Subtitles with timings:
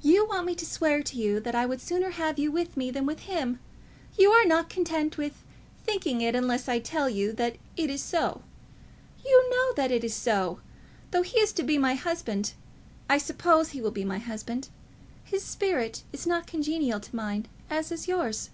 [0.00, 2.90] You want me to swear to you that I would sooner have you with me
[2.90, 3.58] than him.
[4.16, 5.44] You are not content with
[5.84, 8.40] thinking it, unless I tell you that it is so.
[9.22, 10.60] You know that it is so.
[11.10, 12.54] Though he is to be my husband,
[13.10, 14.70] I suppose he will be my husband,
[15.24, 18.48] his spirit is not congenial to mine, as is yours."